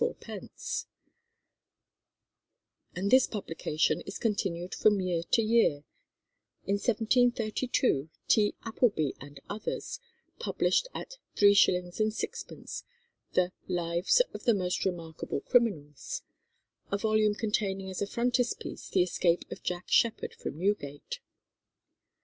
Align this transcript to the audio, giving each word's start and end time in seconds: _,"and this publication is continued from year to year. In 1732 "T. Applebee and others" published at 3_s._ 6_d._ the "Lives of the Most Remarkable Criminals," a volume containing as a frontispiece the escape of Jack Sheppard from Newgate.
_,"and 2.95 3.11
this 3.11 3.27
publication 3.27 4.01
is 4.07 4.17
continued 4.17 4.73
from 4.73 4.99
year 4.99 5.21
to 5.29 5.43
year. 5.43 5.83
In 6.65 6.79
1732 6.79 8.09
"T. 8.27 8.55
Applebee 8.65 9.13
and 9.21 9.39
others" 9.47 9.99
published 10.39 10.87
at 10.95 11.19
3_s._ 11.35 12.01
6_d._ 12.01 12.81
the 13.33 13.51
"Lives 13.67 14.21
of 14.33 14.43
the 14.45 14.55
Most 14.55 14.85
Remarkable 14.85 15.41
Criminals," 15.41 16.23
a 16.91 16.97
volume 16.97 17.35
containing 17.35 17.91
as 17.91 18.01
a 18.01 18.07
frontispiece 18.07 18.89
the 18.89 19.03
escape 19.03 19.45
of 19.51 19.61
Jack 19.61 19.83
Sheppard 19.87 20.33
from 20.33 20.57
Newgate. 20.57 21.19